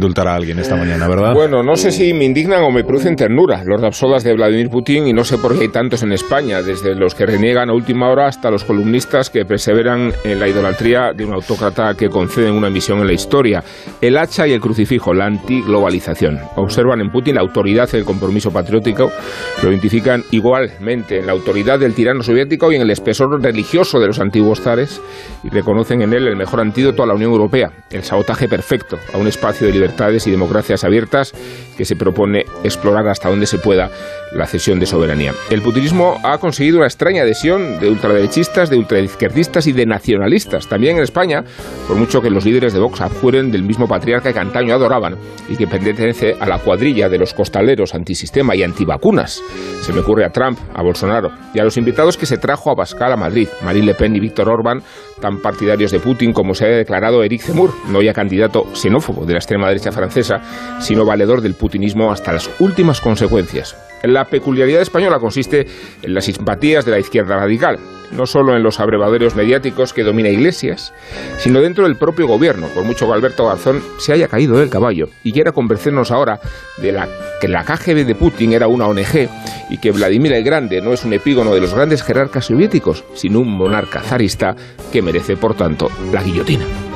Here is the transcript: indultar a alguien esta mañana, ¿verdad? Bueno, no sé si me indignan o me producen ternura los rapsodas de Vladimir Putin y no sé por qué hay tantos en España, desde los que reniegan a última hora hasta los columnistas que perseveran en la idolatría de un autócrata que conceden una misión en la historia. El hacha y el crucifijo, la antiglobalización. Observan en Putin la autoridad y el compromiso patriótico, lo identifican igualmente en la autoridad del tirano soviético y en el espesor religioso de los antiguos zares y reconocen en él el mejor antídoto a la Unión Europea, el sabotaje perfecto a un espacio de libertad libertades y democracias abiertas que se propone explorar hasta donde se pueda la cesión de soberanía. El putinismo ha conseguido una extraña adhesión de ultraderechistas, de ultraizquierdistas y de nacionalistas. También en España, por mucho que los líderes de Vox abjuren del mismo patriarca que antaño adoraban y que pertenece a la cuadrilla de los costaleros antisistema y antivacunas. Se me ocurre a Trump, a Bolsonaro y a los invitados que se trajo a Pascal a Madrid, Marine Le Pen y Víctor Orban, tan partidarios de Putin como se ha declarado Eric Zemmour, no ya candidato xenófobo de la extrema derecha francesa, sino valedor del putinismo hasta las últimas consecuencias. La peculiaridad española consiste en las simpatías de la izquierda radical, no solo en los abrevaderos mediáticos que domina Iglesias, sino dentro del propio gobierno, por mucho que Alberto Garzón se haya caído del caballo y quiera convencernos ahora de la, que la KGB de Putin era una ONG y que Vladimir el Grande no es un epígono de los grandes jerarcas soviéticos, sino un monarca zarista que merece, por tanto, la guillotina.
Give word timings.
indultar 0.00 0.28
a 0.28 0.34
alguien 0.34 0.58
esta 0.58 0.76
mañana, 0.76 1.06
¿verdad? 1.06 1.34
Bueno, 1.34 1.62
no 1.62 1.76
sé 1.76 1.90
si 1.92 2.14
me 2.14 2.24
indignan 2.24 2.62
o 2.62 2.70
me 2.70 2.84
producen 2.84 3.16
ternura 3.16 3.62
los 3.66 3.82
rapsodas 3.82 4.24
de 4.24 4.32
Vladimir 4.32 4.70
Putin 4.70 5.06
y 5.06 5.12
no 5.12 5.24
sé 5.24 5.36
por 5.36 5.54
qué 5.54 5.64
hay 5.64 5.68
tantos 5.68 6.02
en 6.02 6.12
España, 6.12 6.62
desde 6.62 6.94
los 6.94 7.14
que 7.14 7.26
reniegan 7.26 7.68
a 7.68 7.74
última 7.74 8.08
hora 8.08 8.26
hasta 8.26 8.50
los 8.50 8.64
columnistas 8.64 9.28
que 9.28 9.44
perseveran 9.44 10.10
en 10.24 10.40
la 10.40 10.48
idolatría 10.48 11.12
de 11.14 11.26
un 11.26 11.34
autócrata 11.34 11.92
que 11.98 12.08
conceden 12.08 12.54
una 12.54 12.70
misión 12.70 13.00
en 13.00 13.08
la 13.08 13.12
historia. 13.12 13.62
El 14.00 14.16
hacha 14.16 14.48
y 14.48 14.52
el 14.52 14.60
crucifijo, 14.60 15.12
la 15.12 15.26
antiglobalización. 15.26 16.38
Observan 16.56 17.02
en 17.02 17.10
Putin 17.10 17.34
la 17.34 17.42
autoridad 17.42 17.86
y 17.92 17.96
el 17.98 18.06
compromiso 18.06 18.50
patriótico, 18.50 19.12
lo 19.62 19.68
identifican 19.68 20.22
igualmente 20.30 21.18
en 21.18 21.26
la 21.26 21.32
autoridad 21.32 21.78
del 21.78 21.92
tirano 21.92 22.22
soviético 22.22 22.72
y 22.72 22.76
en 22.76 22.82
el 22.82 22.90
espesor 22.90 23.38
religioso 23.42 24.00
de 24.00 24.06
los 24.06 24.18
antiguos 24.18 24.62
zares 24.62 24.98
y 25.44 25.50
reconocen 25.50 26.00
en 26.00 26.14
él 26.14 26.26
el 26.26 26.36
mejor 26.36 26.60
antídoto 26.60 27.02
a 27.02 27.06
la 27.06 27.12
Unión 27.12 27.32
Europea, 27.32 27.70
el 27.90 28.02
sabotaje 28.02 28.48
perfecto 28.48 28.98
a 29.12 29.18
un 29.18 29.26
espacio 29.26 29.66
de 29.66 29.74
libertad 29.74 29.89
libertades 29.90 30.26
y 30.26 30.30
democracias 30.30 30.84
abiertas 30.84 31.32
que 31.76 31.84
se 31.84 31.96
propone 31.96 32.46
explorar 32.62 33.08
hasta 33.08 33.28
donde 33.28 33.46
se 33.46 33.58
pueda 33.58 33.90
la 34.32 34.46
cesión 34.46 34.78
de 34.80 34.86
soberanía. 34.86 35.32
El 35.50 35.62
putinismo 35.62 36.18
ha 36.24 36.38
conseguido 36.38 36.78
una 36.78 36.86
extraña 36.86 37.22
adhesión 37.22 37.80
de 37.80 37.88
ultraderechistas, 37.88 38.70
de 38.70 38.76
ultraizquierdistas 38.76 39.66
y 39.66 39.72
de 39.72 39.86
nacionalistas. 39.86 40.66
También 40.68 40.96
en 40.96 41.02
España, 41.02 41.44
por 41.86 41.96
mucho 41.96 42.20
que 42.20 42.30
los 42.30 42.44
líderes 42.44 42.72
de 42.72 42.80
Vox 42.80 43.00
abjuren 43.00 43.50
del 43.50 43.62
mismo 43.62 43.88
patriarca 43.88 44.32
que 44.32 44.38
antaño 44.38 44.74
adoraban 44.74 45.16
y 45.48 45.56
que 45.56 45.66
pertenece 45.66 46.36
a 46.38 46.46
la 46.46 46.58
cuadrilla 46.58 47.08
de 47.08 47.18
los 47.18 47.34
costaleros 47.34 47.94
antisistema 47.94 48.54
y 48.54 48.62
antivacunas. 48.62 49.42
Se 49.82 49.92
me 49.92 50.00
ocurre 50.00 50.24
a 50.24 50.30
Trump, 50.30 50.58
a 50.74 50.82
Bolsonaro 50.82 51.30
y 51.54 51.58
a 51.58 51.64
los 51.64 51.76
invitados 51.76 52.16
que 52.16 52.26
se 52.26 52.38
trajo 52.38 52.70
a 52.70 52.76
Pascal 52.76 53.12
a 53.12 53.16
Madrid, 53.16 53.48
Marine 53.62 53.86
Le 53.86 53.94
Pen 53.94 54.14
y 54.14 54.20
Víctor 54.20 54.48
Orban, 54.48 54.82
tan 55.20 55.40
partidarios 55.40 55.90
de 55.90 56.00
Putin 56.00 56.32
como 56.32 56.54
se 56.54 56.66
ha 56.66 56.68
declarado 56.68 57.22
Eric 57.22 57.42
Zemmour, 57.42 57.72
no 57.88 58.02
ya 58.02 58.12
candidato 58.12 58.66
xenófobo 58.74 59.24
de 59.26 59.32
la 59.32 59.38
extrema 59.38 59.68
derecha 59.68 59.92
francesa, 59.92 60.40
sino 60.80 61.04
valedor 61.04 61.40
del 61.40 61.54
putinismo 61.54 62.12
hasta 62.12 62.32
las 62.32 62.50
últimas 62.60 63.00
consecuencias. 63.00 63.89
La 64.02 64.24
peculiaridad 64.24 64.82
española 64.82 65.18
consiste 65.18 65.66
en 66.02 66.14
las 66.14 66.24
simpatías 66.24 66.84
de 66.84 66.92
la 66.92 66.98
izquierda 66.98 67.36
radical, 67.36 67.78
no 68.12 68.26
solo 68.26 68.56
en 68.56 68.62
los 68.62 68.80
abrevaderos 68.80 69.36
mediáticos 69.36 69.92
que 69.92 70.04
domina 70.04 70.28
Iglesias, 70.28 70.92
sino 71.38 71.60
dentro 71.60 71.84
del 71.84 71.96
propio 71.96 72.26
gobierno, 72.26 72.68
por 72.68 72.84
mucho 72.84 73.06
que 73.06 73.12
Alberto 73.12 73.46
Garzón 73.46 73.82
se 73.98 74.12
haya 74.12 74.28
caído 74.28 74.58
del 74.58 74.70
caballo 74.70 75.08
y 75.22 75.32
quiera 75.32 75.52
convencernos 75.52 76.10
ahora 76.10 76.40
de 76.78 76.92
la, 76.92 77.08
que 77.40 77.48
la 77.48 77.64
KGB 77.64 78.06
de 78.06 78.14
Putin 78.14 78.52
era 78.52 78.68
una 78.68 78.86
ONG 78.86 79.28
y 79.68 79.78
que 79.78 79.92
Vladimir 79.92 80.32
el 80.32 80.44
Grande 80.44 80.80
no 80.80 80.92
es 80.92 81.04
un 81.04 81.12
epígono 81.12 81.54
de 81.54 81.60
los 81.60 81.74
grandes 81.74 82.02
jerarcas 82.02 82.46
soviéticos, 82.46 83.04
sino 83.14 83.40
un 83.40 83.56
monarca 83.56 84.00
zarista 84.00 84.56
que 84.92 85.02
merece, 85.02 85.36
por 85.36 85.54
tanto, 85.54 85.90
la 86.12 86.22
guillotina. 86.22 86.89